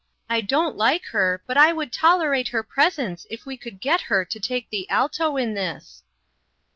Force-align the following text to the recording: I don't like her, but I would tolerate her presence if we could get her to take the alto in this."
I 0.27 0.41
don't 0.41 0.75
like 0.75 1.05
her, 1.11 1.43
but 1.45 1.57
I 1.57 1.71
would 1.73 1.93
tolerate 1.93 2.47
her 2.47 2.63
presence 2.63 3.27
if 3.29 3.45
we 3.45 3.55
could 3.55 3.79
get 3.79 4.01
her 4.01 4.25
to 4.25 4.39
take 4.39 4.67
the 4.71 4.89
alto 4.89 5.37
in 5.37 5.53
this." 5.53 6.01